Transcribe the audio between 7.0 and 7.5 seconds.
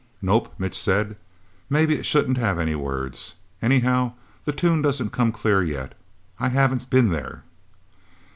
There."